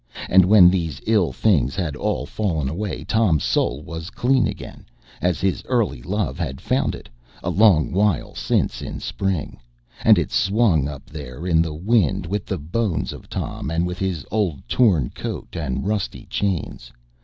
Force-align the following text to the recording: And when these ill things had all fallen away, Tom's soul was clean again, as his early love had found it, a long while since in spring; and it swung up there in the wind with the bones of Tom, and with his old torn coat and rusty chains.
And 0.29 0.45
when 0.45 0.67
these 0.71 0.99
ill 1.05 1.31
things 1.31 1.75
had 1.75 1.95
all 1.95 2.25
fallen 2.25 2.67
away, 2.69 3.03
Tom's 3.03 3.43
soul 3.43 3.83
was 3.83 4.09
clean 4.09 4.47
again, 4.47 4.87
as 5.21 5.39
his 5.41 5.61
early 5.67 6.01
love 6.01 6.39
had 6.39 6.59
found 6.59 6.95
it, 6.95 7.07
a 7.43 7.51
long 7.51 7.91
while 7.91 8.33
since 8.33 8.81
in 8.81 8.99
spring; 8.99 9.57
and 10.03 10.17
it 10.17 10.31
swung 10.31 10.87
up 10.87 11.05
there 11.05 11.45
in 11.45 11.61
the 11.61 11.75
wind 11.75 12.25
with 12.25 12.47
the 12.47 12.57
bones 12.57 13.13
of 13.13 13.29
Tom, 13.29 13.69
and 13.69 13.85
with 13.85 13.99
his 13.99 14.25
old 14.31 14.67
torn 14.67 15.11
coat 15.11 15.49
and 15.53 15.85
rusty 15.85 16.25
chains. 16.31 16.91